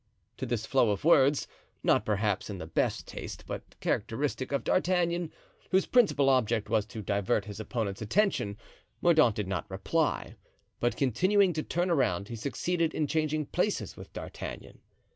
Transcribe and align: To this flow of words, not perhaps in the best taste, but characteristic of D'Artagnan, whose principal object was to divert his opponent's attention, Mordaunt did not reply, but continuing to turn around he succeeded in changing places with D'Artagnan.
To 0.37 0.47
this 0.47 0.65
flow 0.65 0.89
of 0.89 1.03
words, 1.05 1.47
not 1.83 2.07
perhaps 2.07 2.49
in 2.49 2.57
the 2.57 2.65
best 2.65 3.05
taste, 3.07 3.45
but 3.45 3.79
characteristic 3.81 4.51
of 4.51 4.63
D'Artagnan, 4.63 5.31
whose 5.69 5.85
principal 5.85 6.27
object 6.27 6.71
was 6.71 6.87
to 6.87 7.03
divert 7.03 7.45
his 7.45 7.59
opponent's 7.59 8.01
attention, 8.01 8.57
Mordaunt 9.03 9.35
did 9.35 9.47
not 9.47 9.69
reply, 9.69 10.37
but 10.79 10.97
continuing 10.97 11.53
to 11.53 11.61
turn 11.61 11.91
around 11.91 12.29
he 12.29 12.35
succeeded 12.35 12.95
in 12.95 13.05
changing 13.05 13.45
places 13.45 13.95
with 13.95 14.11
D'Artagnan. 14.11 14.79